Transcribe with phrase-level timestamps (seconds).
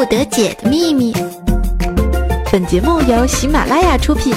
[0.00, 1.12] 不得解的秘密。
[2.50, 4.34] 本节目由喜马拉雅出品。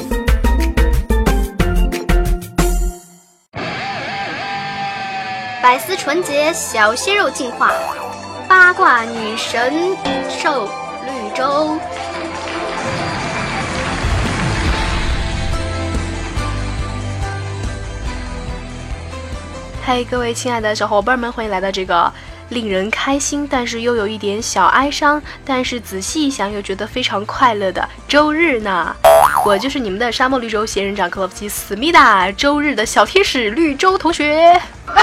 [5.62, 7.72] 百思纯洁小鲜肉进化，
[8.46, 9.74] 八卦女神
[10.28, 10.66] 瘦
[11.06, 11.80] 绿洲。
[19.82, 22.12] 嗨，各位亲爱的小伙伴们，欢迎来到这个
[22.54, 28.96] 令人开心，但是又有一点小哀伤，但是仔细一想又觉得非常快乐的周日呢。
[29.46, 34.62] 我就是你们的沙漠绿洲仙人掌克洛夫奇思密达，周日的小天使绿洲同学。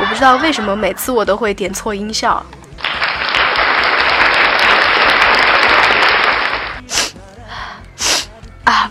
[0.00, 2.44] 我不知道为什么每次我都会点错音效。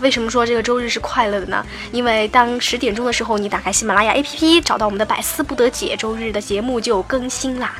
[0.02, 1.64] 为什么说这个周日是快乐的呢？
[1.92, 7.72] 因为当十点钟的时候，你打开喜马拉雅 APP，找到我们的百思不得解周日的节目就更新啦。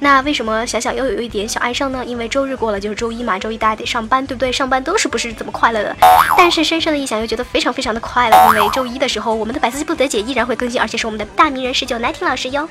[0.00, 2.02] 那为什么想想又有一点小哀伤呢？
[2.04, 4.50] 因为周日过了就是周一嘛，周一大家得上班，对不对？
[4.50, 5.94] 上班都是不是怎么快乐的？
[6.36, 12.66] 但是深深的一想，又觉得非常非常的快乐，因为周一的时候，我们的百思不得解依然会更新，而且是我们的大名人十九奶听老师哟。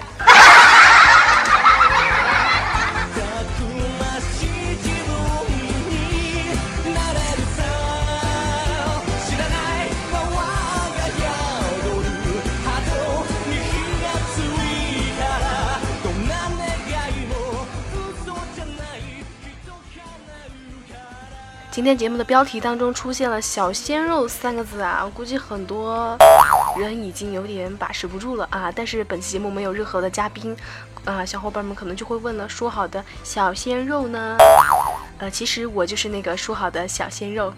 [21.73, 26.16] 今天节目的标题当中出现了“小鲜肉”三个字啊，我估计很多
[26.77, 28.71] 人已经有点把持不住了啊。
[28.71, 30.55] 但是本期节目没有任何的嘉宾，
[31.03, 34.38] 啊，小伙伴们可能就会问了：说好的小鲜肉呢？
[35.17, 37.51] 呃，其实我就是那个说好的小鲜肉。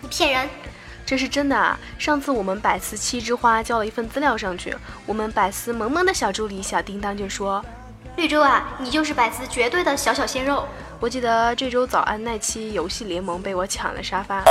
[0.00, 0.48] 你骗人！
[1.06, 1.78] 这是真的啊！
[1.96, 7.64] 上次我们百思七枝花交了一份资料上去，我们百思萌萌的小助理小叮当就说
[8.18, 10.66] ：“绿洲啊，你就是百思绝对的小小鲜肉。”
[11.00, 14.44] 我记得这周早安那期游戏联盟被我抢了沙发，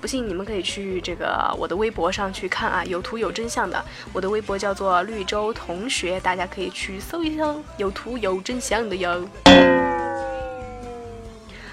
[0.00, 3.84] 不信你们可以去这个我的微博上去看啊，有图有真相的。
[4.12, 9.28] 我的微博叫做绿洲同学，大家可以去搜一搜，有图有真相的哟。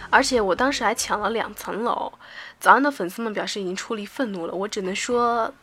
[0.09, 2.11] 而且我当时还抢了两层楼，
[2.59, 5.53] 早安的粉丝们表示已经出离愤怒了，我只能说，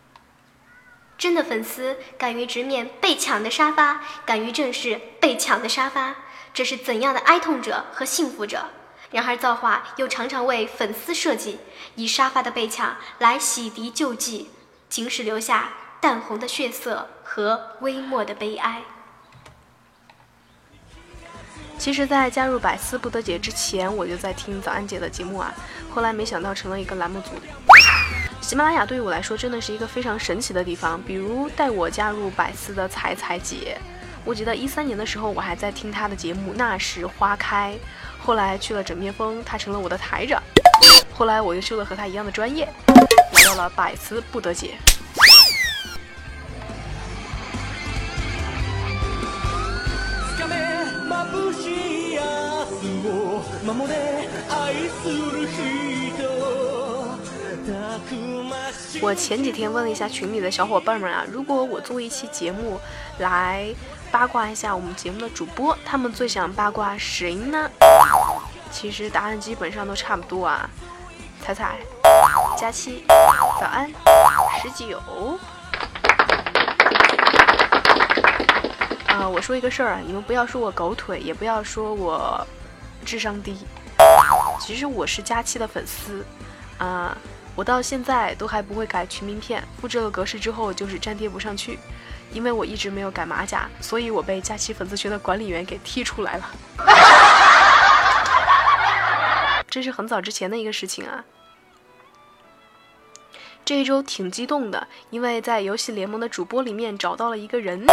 [1.19, 6.15] 真的粉丝敢于直面被抢的沙发，敢于正视被抢的沙发。
[6.57, 8.65] 这是怎样的哀痛者和幸福者？
[9.11, 11.59] 然而造化又常常为粉丝设计，
[11.97, 14.49] 以沙发的被抢来洗涤旧迹，
[14.89, 18.81] 仅使留下淡红的血色和微漠的悲哀。
[21.77, 25.53] 其实，在加入百思不得解之前，我就在听早安姐的节目啊。
[25.95, 27.33] 后来没想到成了一个栏目组。
[28.41, 33.77] 喜马拉雅对于我来说真的是一个非常神奇的地方，比如带我加入百思的彩彩姐。
[34.27, 37.73] 我记得一三年的时候，我还在听他的节目《那时花开》，
[38.21, 40.43] 后来去了枕边风，他成了我的台长。
[41.15, 42.69] 后来我又修了和他一样的专业，
[43.33, 44.75] 来到了百思不得解。
[59.01, 62.81] 我前几天问了一下群里的小伙伴们啊，如果我做一期节目
[63.19, 63.73] 来。
[64.11, 67.71] 八卦一下我们节目的主播，他们最想八卦谁呢？
[68.71, 70.69] 其实答案基本上都差不多啊。
[71.43, 71.77] 彩彩、
[72.59, 73.05] 佳期、
[73.61, 73.89] 早安、
[74.61, 74.99] 十九。
[79.07, 82.47] 啊，我说一个事儿啊，你们不要说我狗腿，也不要说我
[83.05, 83.67] 智商低。
[84.61, 86.25] 其实我是佳期的粉丝
[86.79, 87.17] 啊，
[87.55, 91.79] 我到现在都还不会改群名片，复制了格式之后就是粘贴不上去。
[92.33, 96.51] 因为我一直没有改马甲，所以我被佳期粉丝群的管理员给踢出来了。
[99.69, 101.25] 这是很早之前的一个事情啊。
[103.65, 107.85] 这一周挺激动的，因为在游戏联盟的主播里面找到了一个人。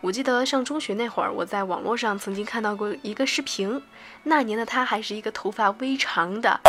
[0.00, 3.82] 我记得上中学那会儿，我在网络上曾经看到过一个视频，
[4.22, 6.60] 那年的他还是一个头发微长的、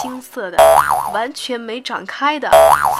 [0.00, 0.58] 青涩的、
[1.12, 2.48] 完全没长开的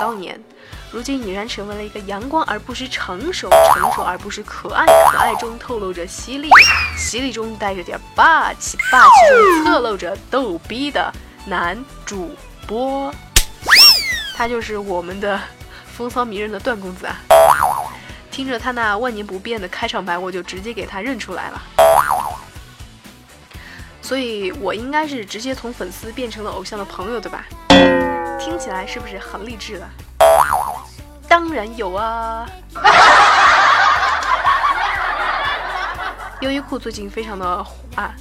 [0.00, 0.43] 少年。
[0.92, 6.50] 如今已然成为了一个阳光而不失成熟，成熟而不失可爱，可爱中透露着犀利，
[6.98, 11.10] 犀利中带着点霸气，霸气中侧露着逗逼的
[11.46, 12.36] 男主
[12.66, 13.10] 播。
[14.36, 15.40] 他就是我们的
[15.96, 17.16] 风骚迷人的段公子啊！
[18.30, 21.62] 听着他那万年不变的开场白，我就直接给他认出来了。
[24.02, 27.46] 所以我应该是直接从粉丝变成了偶像的朋友，对吧？
[28.38, 29.88] 听起来是不是很励志了？
[31.32, 32.46] 当然有啊！
[36.43, 38.12] 优衣库最近非常的火啊，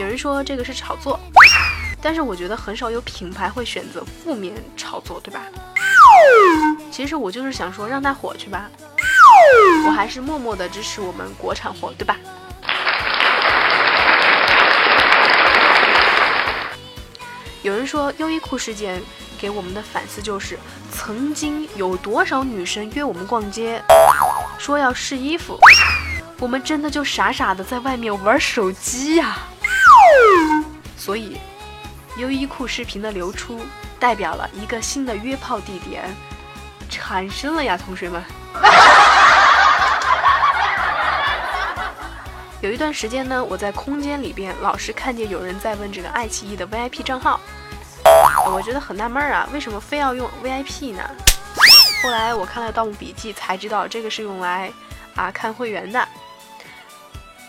[0.00, 1.20] 有人说这个是炒作，
[2.02, 5.42] 但是我觉得很少有品牌会选择负面炒作，对吧？
[6.90, 8.68] 其实我就是想说让它火去吧，
[9.86, 12.16] 我还是默默的支持我们国产货，对吧？
[17.62, 19.00] 有人说优衣库事件
[19.40, 20.58] 给我们的反思就是，
[20.92, 23.82] 曾经有多少女生约我们逛街，
[24.58, 25.58] 说要试衣服，
[26.38, 29.38] 我们真的就傻傻的在外面玩手机呀。
[30.94, 31.38] 所以，
[32.18, 33.58] 优衣库视频的流出，
[33.98, 36.04] 代表了一个新的约炮地点
[36.90, 38.22] 产生了呀，同学们。
[42.60, 47.40] 有一段时间呢，我在空间里边老是看见有人在问这个爱奇艺的 VIP 账号，
[48.52, 51.02] 我觉得很纳闷啊，为什么非要用 VIP 呢？
[52.02, 54.72] 后来我看了《盗墓笔记》才知道，这个是用来
[55.14, 56.06] 啊看会员的。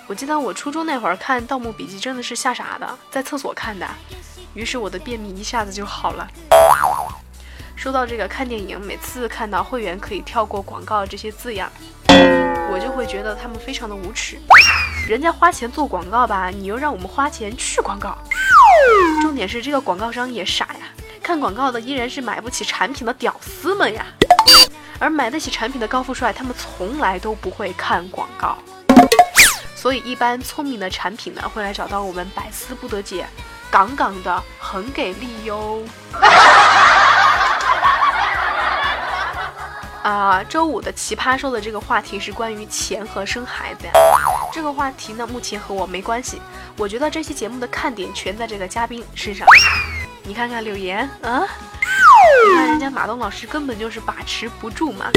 [0.08, 3.88] 我记得我初中那会儿看《盗墓笔记》真的是吓傻的，在厕所看的，
[4.54, 6.28] 于是我的便秘一下子就好了。
[7.76, 11.72] 说到这个看电影，每次看到会员可以跳过广告这些字样，
[12.10, 14.38] 我就会觉得他们非常的无耻。
[15.08, 18.16] 人家花钱做广告吧，你又让我们花钱去广告。
[19.22, 20.81] 重点是这个广告商也傻呀，
[21.32, 24.06] 看广告的依然是买不起产品的屌丝们呀，
[25.00, 28.58] 而买得起产品的高富帅，他们从来都不会看广告。
[29.74, 33.26] 所以一般聪明的产品呢，会来找到我们百思不得解，
[33.72, 35.82] 杠杠的很给力哟。
[40.04, 43.94] 啊，周五的奇葩说的这个话题是关于钱和生孩子呀。
[44.52, 46.42] 这个话题呢，目前和我没关系。
[46.76, 49.48] 我觉得这期节目的看点全在这个嘉宾身上。
[50.32, 51.46] 你看看柳岩，啊，
[52.48, 55.08] 你看人家马东老师根本就是把持不住嘛，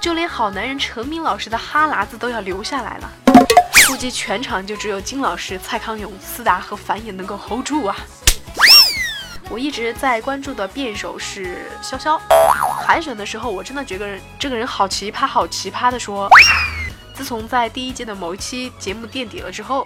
[0.00, 3.12] 就连好男人陈明老师的哈喇子都要流下来了。
[3.86, 7.94] 估计全场就只有金老师、蔡康永、思达和樊也能够 hold 住啊。
[9.50, 12.18] 我一直在关注的辩手是潇潇。
[12.86, 16.26] 海选的时候，我真的觉得这个人好奇葩，好奇葩的说。
[17.14, 19.84] 自从在第一届的某一期节目垫底了之后，我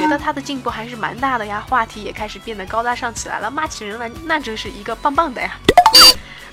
[0.00, 5.58] 觉得他的进步还是蛮大的呀，话题也开始变得高大上起来了，骂起人来那真是一个棒棒的呀。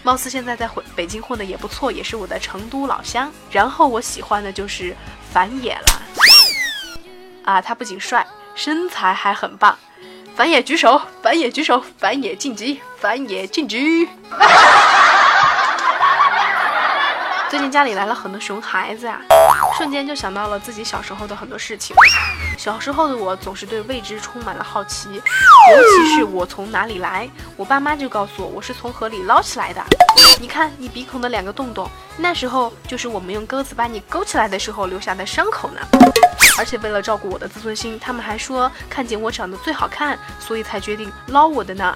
[0.01, 3.31] 貌似现在在混北京混的也不错，也是我的成都老乡。
[3.51, 4.95] 然后我喜欢的就是
[5.31, 6.01] 樊野了，
[7.45, 8.25] 啊，他不仅帅，
[8.56, 9.78] 身材还很棒。
[10.36, 14.10] 樊野举手，樊野举手，樊野晋级，樊野晋级。
[17.48, 19.22] 最近家里来了很多熊孩子呀，
[19.77, 21.95] 瞬间就想到了自己小时候的很多事情。
[22.57, 29.83] 小时候的我总是对未知充满了好奇，尤其是我从哪里来，我爸妈就告诉我我是从河里捞起来的。
[30.39, 35.81] 你看你鼻孔的两个洞洞，那时候就是我们用钩子把你勾起来的时候留下的伤口呢。
[36.57, 41.95] 而且为了照顾我的自尊心，他们还说看见我长得最好看，所以才决定捞我的呢。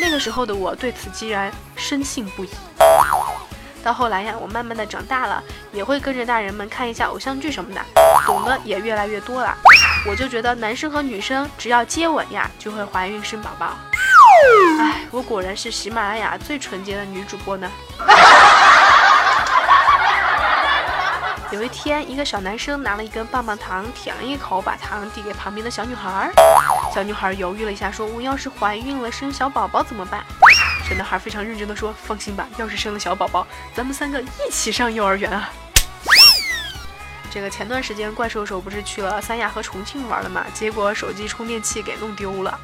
[0.00, 2.50] 那个时候的我对此既然深信不疑。
[3.82, 5.42] 到后来呀，我慢慢的长大了，
[5.72, 7.80] 也会跟着大人们看一下偶像剧什么的，
[8.26, 9.56] 懂得也越来越多了。
[10.06, 13.76] 我就觉得男生和女生只要接吻呀，就会怀孕生宝宝。
[14.80, 17.70] 哎，我果然是喜马拉雅最纯洁的女主播呢。
[21.50, 26.30] 有一天，一个小男生拿了一根棒棒糖，舔了一口，把糖递给旁边的小女孩。
[26.94, 30.24] 小女孩犹豫了一下，说：“我要是怀孕了，生小宝宝怎么办？”
[30.90, 35.48] 小男孩非常认真的说：“放心吧，要是生了小宝宝，咱们三个一起上幼儿园啊。”
[37.30, 40.44] 这个前段时间怪兽手不是去了三亚和重庆玩了嘛？
[40.52, 42.58] 结果手机充电器给弄丢了，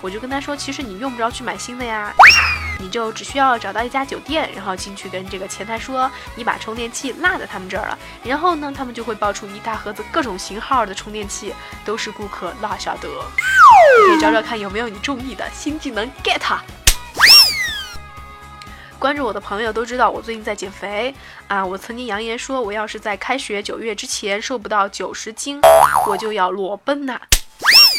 [0.00, 2.10] 我就跟他说：“其实你用不着去买新的呀，
[2.80, 11.54] 你就只需要找到一家酒店，然后进去跟这个前台说你把充电器落在他们这儿了，然后呢，他们就会爆出一大盒子各种型号的充电器，
[11.84, 13.08] 都是顾客落下的，
[14.06, 16.40] 可以找找看有没有你中意的新技能 get。”
[19.02, 21.12] 关注我的朋友都知道，我最近在减肥
[21.48, 21.66] 啊！
[21.66, 25.58] 我曾经扬言说，我要是在开学九月之前瘦不到九十斤，
[26.06, 27.20] 我就要裸奔呐！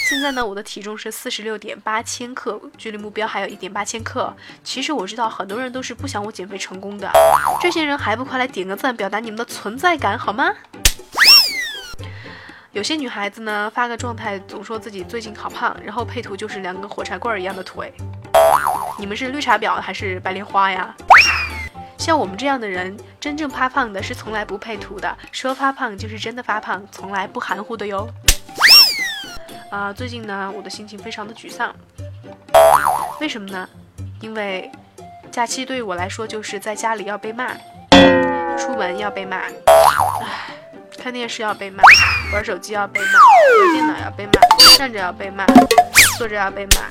[0.09, 4.33] 现在呢，我的体重是四十六点八千克，距离目标还有一点八千克。
[4.63, 7.11] 其实我知道很多人都是不想我减肥成功的，
[7.61, 10.53] 这些人还不快来点个赞，表达你们的存在感好吗？
[12.71, 17.93] 有些女孩子呢，发个状态总说自己最近好胖，然后配图就是两个火柴棍一样的腿。
[18.97, 20.95] 你们是绿茶婊还是白莲花呀？
[21.97, 28.07] 像我们这样的人，真正发胖的是从来不配图的，说发胖就是真的发胖，从来不含糊的哟。
[29.71, 31.73] 啊，最近呢，我的心情非常的沮丧。
[33.19, 33.67] 为什么呢？
[34.19, 34.69] 因为
[35.31, 37.47] 假期对于我来说就是在家里要被骂，
[38.57, 39.51] 出门要被骂，唉，
[41.01, 41.81] 看电视要被骂，
[42.33, 44.31] 玩手机要被骂，玩电脑要被骂，
[44.77, 45.45] 站着要被骂，
[46.17, 46.81] 坐着要被骂，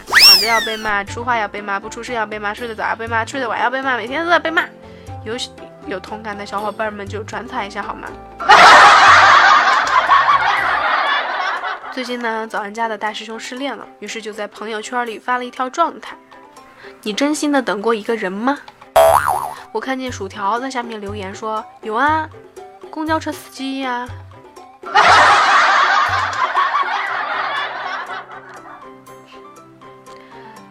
[0.42, 4.64] 着要被骂，说话要被骂，不出声要被骂，睡得早要被骂，睡得晚要被骂，每天都在被骂。
[5.24, 5.34] 有
[5.86, 8.08] 有同感的小伙伴们就转载一下好吗？
[11.92, 16.16] 最近呢，早安家的大师兄失恋了，于是就在朋友圈里发了一条状态
[17.02, 18.58] ：“你真心的等过一个人吗？”
[19.70, 22.28] 我看见薯条在下面留言说：“有啊，
[22.90, 24.08] 公交车司机呀。”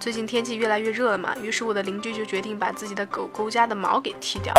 [0.02, 4.52] 最近天气越来越热了嘛，于是我的邻居就决定把自己的狗狗家的毛给剃掉。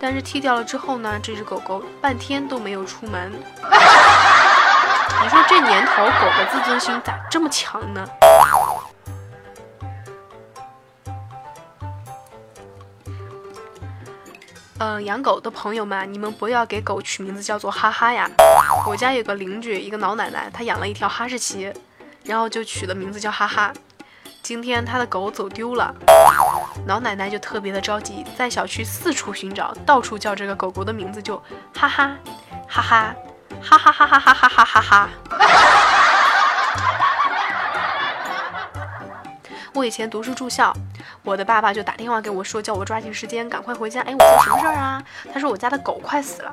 [0.00, 3.30] 但是剃掉了之后呢，这只狗狗半天都没有出门。
[5.22, 8.08] 你说这年头狗的自尊心咋这么强呢？
[14.78, 18.26] 嗯，养狗的朋友们，你们不要给狗取名字叫做哈哈呀。
[18.86, 21.70] 我家有个邻居，一个老奶奶，她养了一条哈士奇，
[22.24, 23.70] 然后就取的名字叫哈哈。
[24.42, 25.94] 今天她的狗走丢了，
[26.86, 31.36] 老奶奶就特别的着急，在小区四处寻找，到处叫这个狗狗的名字，就
[31.74, 32.16] 哈哈
[32.66, 33.14] 哈哈。
[33.62, 35.08] 哈哈哈哈哈哈哈哈哈！
[39.72, 40.74] 我以前读书住校，
[41.22, 44.00] 我的爸爸就打电话给我说，叫我抓紧时间赶快回家。
[44.00, 45.00] 哎，我说什么事儿啊？
[45.32, 46.50] 他说我家的狗快死了。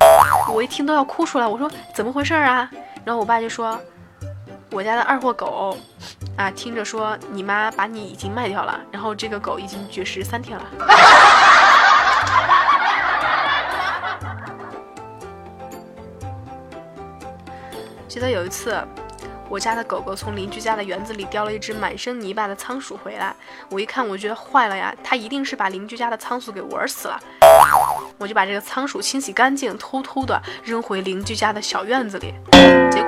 [0.53, 1.47] 我一听都要哭出来。
[1.47, 2.69] 我说怎么回事啊？
[3.03, 3.79] 然后我爸就说，
[4.69, 5.75] 我家的二货狗
[6.39, 10.65] 啊，听着说你妈把你已经卖掉了，然后这个狗已经绝食三天了。
[18.07, 18.81] 记得有一次，
[19.49, 23.35] 我家的狗狗从邻居家的园子里叼了一只满身泥巴的仓鼠回来。
[23.69, 27.19] 我一看，我觉得坏了呀，它一定是把邻居家的仓鼠给玩死了。
[28.17, 32.33] 我就把这个仓鼠清洗干净，偷偷的扔回邻居家的小院子里。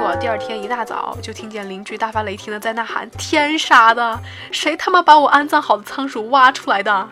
[0.01, 4.19] 结果第二天一大早，就听见邻居大发雷霆的在那喊：“天杀的，
[4.51, 7.07] 谁他妈把我安葬好的仓鼠挖出来的？”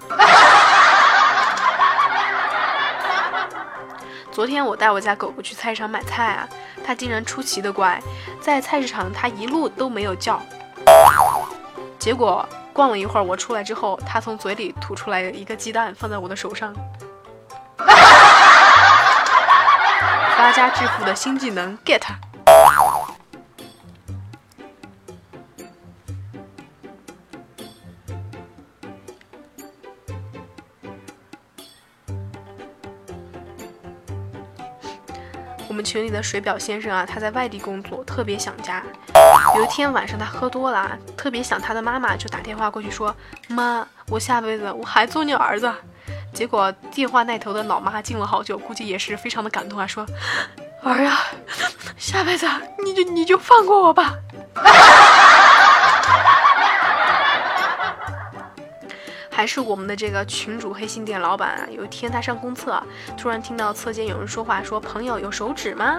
[4.31, 6.49] 昨天我带我家狗狗去菜市场买菜啊。
[6.83, 8.01] 它竟然出奇的乖，
[8.41, 10.41] 在菜市场它一路都没有叫，
[11.99, 12.43] 结果
[12.73, 16.73] 逛了一会儿，我出来之后，它从嘴里吐出来一个鸡蛋放在我的手上，
[20.35, 22.01] 发家致富的新技能 get。
[35.89, 38.83] 群里的水表先生啊，他在外地工作，特别想家。
[39.55, 43.15] 有一天晚上他喝多了，特别想他的妈妈，就打电话过去说
[43.49, 45.73] ：“妈，我下辈子我还做你儿子。”
[46.31, 50.05] 结果电话那头的老妈静了好久，估计也是非常的感动啊，说
[50.85, 51.17] ：“儿啊，
[51.97, 52.47] 下辈子
[52.85, 54.13] 你就你就放过我吧。”
[59.39, 62.77] 还是我们的这个群主黑心店老板啊，有一天他上公厕，
[63.15, 65.95] 突然听到侧间有人说话，说朋友有手指吗？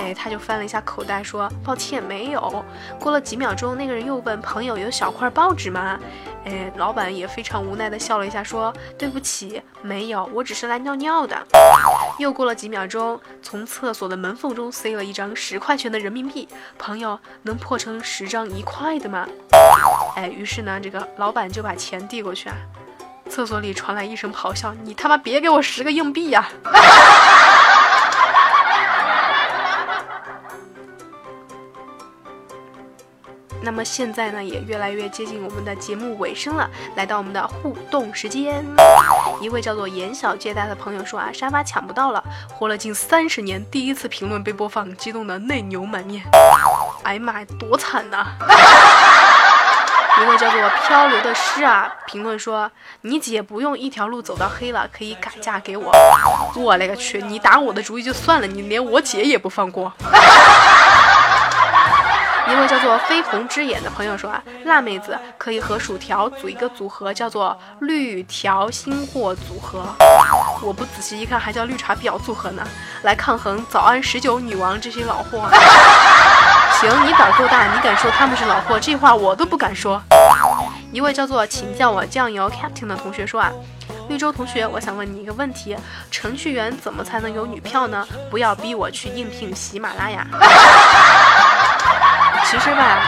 [0.00, 2.64] 哎，他就翻了一下口袋，说抱歉没有。
[2.98, 5.96] 过了几秒钟，那个人又问朋友有小块报纸吗？
[6.44, 11.36] 哎，老板也非常无奈的笑了一下，说对不起，没有，我只是来尿尿的。
[12.18, 19.26] 又过了几秒钟，从厕所的门缝中塞了一张十块钱的人民币，朋友能破成十张一块的吗？
[20.16, 22.56] 哎，于是呢，这个老板就把钱递过去啊。
[23.30, 26.46] 厕所里传来一声咆哮：“你他妈别给我十个硬币呀！”
[33.64, 38.64] 那么现在呢，也越来越接近我们的节目尾声了，来到我们的互动时间。
[39.40, 46.24] 一位叫做严小借贷的朋友说啊，沙发抢不到了，活了近三十年，第一次评论被播放，激动的泪流满面。
[47.04, 48.26] 哎呀妈呀，多惨呐！
[50.20, 55.90] 一位叫做漂流的诗啊，评论说：“你姐不用一条路走到黑了，可以改嫁给我。”
[56.54, 57.22] 我勒个去！
[57.22, 59.92] 你打我的主意就算了，你连我姐也不放过。
[62.48, 69.84] 一位叫做绯红之眼的朋友说啊，辣妹子可以和薯条组一个组合，叫做绿条新货组合。
[70.60, 72.66] 我不仔细一看，还叫绿茶婊组合呢，
[73.02, 75.40] 来抗衡早安十九女王这些老货。
[75.40, 75.50] 啊
[76.80, 78.78] 行，你胆够大，你敢说他们是老货？
[78.78, 80.02] 这话我都不敢说。
[80.90, 83.52] 一位叫做请叫我酱油 Captain 的同学说啊，
[84.08, 85.76] 绿洲同学，我想问你一个问题：
[86.10, 88.06] 程序员怎么才能有女票呢？
[88.30, 90.26] 不要逼我去应聘喜马拉雅。
[92.44, 93.02] 其实吧，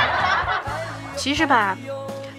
[1.16, 1.76] 其实吧，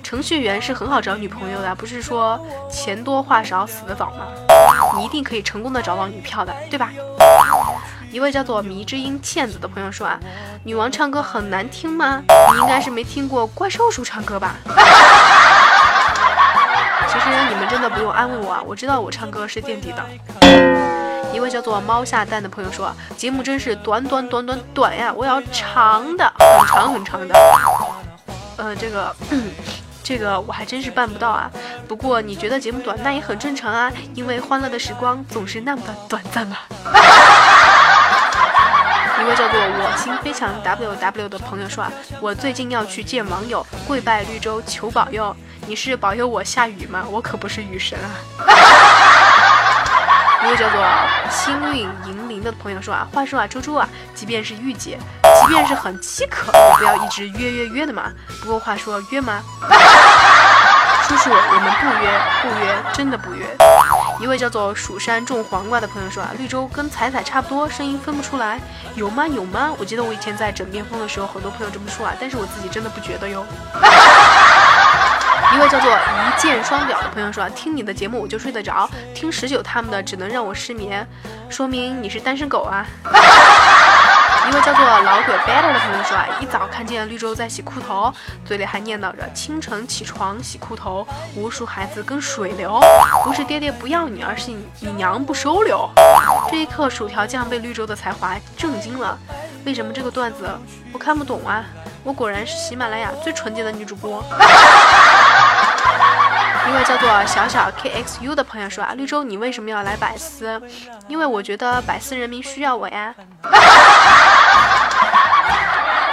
[0.01, 4.25] 程序员是很好找女朋友的，不是说钱多话少死得早吗？
[4.97, 6.89] 你一定可以成功的找到女票的，对吧？
[8.11, 10.17] 一位叫做迷之音倩子的朋友说啊，
[10.63, 12.23] 女王唱歌很难听吗？
[12.53, 14.55] 你应该是没听过怪兽叔唱歌吧？
[17.07, 20.74] 其实你们真的不用安慰我啊，我知道我唱歌是垫底的。
[21.35, 27.35] 一位叫做猫下蛋的朋友说，节目真是短短短短短呀，我要长的，很长很长的。
[28.57, 29.13] 呃，这个。
[30.07, 31.49] 这个我还真是办不到啊！
[31.87, 36.57] 不过你觉得节目短，那也很正常啊，因为欢乐的时光总是那么的短暂嘛。
[39.19, 45.35] 一位叫做我心非常 W W 的朋友说啊，我最近要去见网友，跪拜绿洲求保佑。
[45.65, 47.03] 你是保佑我下雨吗？
[47.09, 48.11] 我可不是雨神啊。
[50.45, 50.79] 一位叫做
[51.27, 54.99] 幸运银铃的朋友说啊，话说啊，猪猪啊，即便是御姐。
[55.41, 58.11] 即便是很饥渴，也不要一直约约约的嘛。
[58.41, 59.41] 不过话说，约吗？
[61.07, 63.45] 叔叔，我们不约，不约，真的不约。
[64.19, 68.59] 一位叫做蜀山种黄瓜的朋友说啊，绿洲跟彩彩差不多，声音分不出来，
[68.95, 69.27] 有吗？
[69.27, 69.71] 有吗？
[69.77, 73.45] 我记得我以前在枕边风的时候，很多朋友这么说啊，但是我自己真的不觉得哟。
[75.55, 81.07] 一位叫做一箭双雕的朋友说，听你的节目我就睡得着，听十九他们的只能让我失眠，
[81.49, 82.85] 说明你是单身狗啊。
[84.47, 92.77] 一位叫做老鬼 better 的朋友说啊，一早看见绿洲在洗裤头，嘴里还念叨着清晨起床洗裤头，无数孩子跟水流，
[93.23, 95.89] 不是爹爹不要你，而是你娘不收留。
[96.51, 99.17] 这一刻，薯条酱被绿洲的才华震惊了。
[99.65, 100.49] 为什么这个段子
[100.91, 101.63] 我看不懂啊？
[102.03, 104.23] 我果然是喜马拉雅最纯洁的女主播。
[106.67, 110.59] 一位叫做小小 kxu 的朋友说啊，绿洲你为什么要来百思？
[111.07, 113.13] 因为我觉得百思人民需要我呀。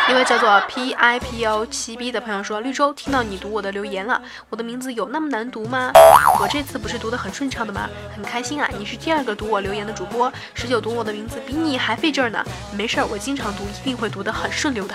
[0.08, 5.90] 一位叫做 pipo 七 b 的朋友说，绿洲听到你读我的留言了，我的名字有那么难读吗？
[6.38, 7.88] 我这次不是读得很顺畅的吗？
[8.14, 8.68] 很开心啊！
[8.76, 12.44] 你是第二个读我留言的主播，十九读我的名字比你还费劲儿呢。
[12.76, 14.94] 没事儿，我经常读，一定会读得很顺溜的。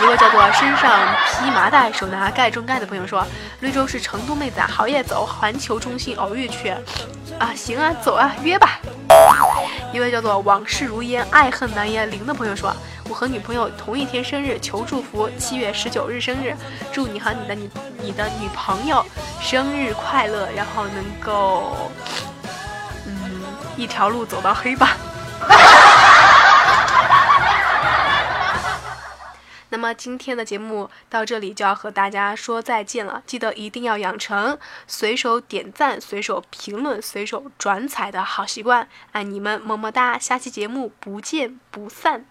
[0.00, 3.26] 一位叫做身上披麻袋手拿盖中盖的朋友说
[3.60, 6.70] ：“绿洲是成都妹子啊，好夜走，环球中心偶遇去，
[7.40, 8.78] 啊行啊，走啊，约吧。”
[9.92, 12.72] 一位叫做往事如烟，爱恨难言零的朋友说
[13.10, 16.54] ：“我和女朋友同一天生日，求祝福，七月十九日生日，
[16.92, 17.68] 祝你和你的女
[18.00, 19.04] 你的女朋友
[19.40, 21.90] 生日快乐，然后能够，
[23.04, 23.42] 嗯，
[23.76, 24.96] 一条路走到黑吧。”
[29.70, 40.18] 那么今天的节目到这里就要和大家说再见了，记得一定要养成随手点赞、随手评论、随手转采的好习惯，爱你们，么么哒！
[40.18, 42.24] 下期节目不见不散。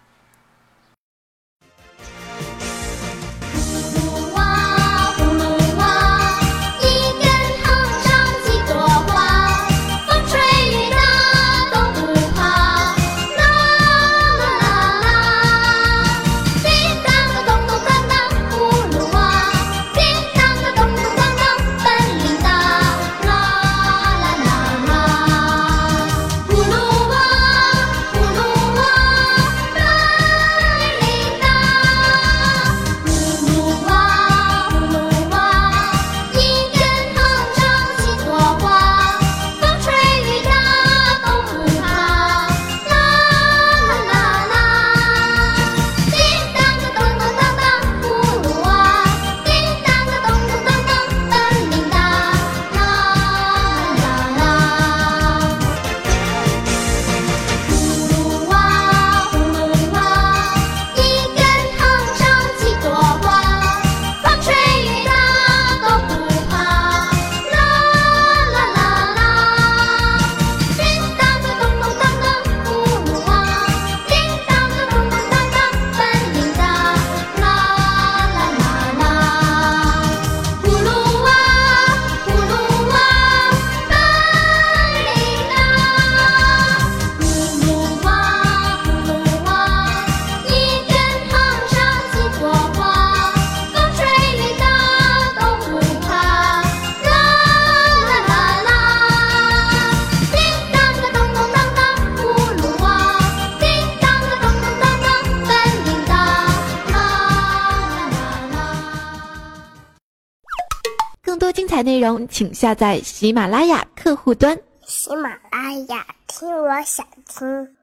[112.38, 114.56] 请下载喜马拉雅客户端。
[114.86, 117.76] 喜马拉雅，听我想听。